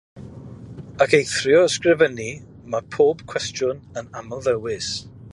[1.03, 2.29] Ac eithrio ysgrifennu,
[2.75, 4.89] mae pob cwestiwn yn amlddewis.